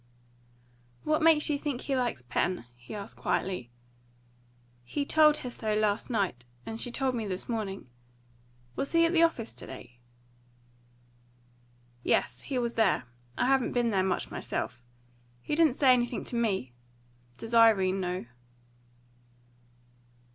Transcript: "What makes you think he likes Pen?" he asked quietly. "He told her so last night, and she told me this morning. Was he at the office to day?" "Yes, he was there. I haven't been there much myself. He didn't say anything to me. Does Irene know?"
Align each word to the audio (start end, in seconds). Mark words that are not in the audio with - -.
"What 1.03 1.21
makes 1.21 1.47
you 1.47 1.59
think 1.59 1.81
he 1.81 1.95
likes 1.95 2.23
Pen?" 2.23 2.65
he 2.75 2.95
asked 2.95 3.17
quietly. 3.17 3.69
"He 4.83 5.05
told 5.05 5.37
her 5.37 5.51
so 5.51 5.75
last 5.75 6.09
night, 6.09 6.43
and 6.65 6.81
she 6.81 6.91
told 6.91 7.13
me 7.13 7.27
this 7.27 7.47
morning. 7.47 7.87
Was 8.75 8.93
he 8.93 9.05
at 9.05 9.13
the 9.13 9.21
office 9.21 9.53
to 9.53 9.67
day?" 9.67 9.99
"Yes, 12.01 12.41
he 12.41 12.57
was 12.57 12.73
there. 12.73 13.03
I 13.37 13.45
haven't 13.45 13.73
been 13.73 13.91
there 13.91 14.01
much 14.01 14.31
myself. 14.31 14.81
He 15.39 15.53
didn't 15.53 15.75
say 15.75 15.93
anything 15.93 16.23
to 16.23 16.35
me. 16.35 16.73
Does 17.37 17.53
Irene 17.53 17.99
know?" 17.99 18.25